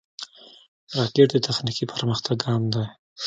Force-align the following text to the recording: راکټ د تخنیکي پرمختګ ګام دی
راکټ 0.97 1.29
د 1.33 1.37
تخنیکي 1.47 1.85
پرمختګ 1.93 2.35
ګام 2.43 2.63
دی 2.73 2.85